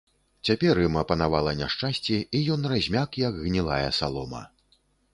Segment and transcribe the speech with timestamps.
[0.47, 4.47] Цяпер ім апанавала няшчасце, і ён размяк, як гнілая салома.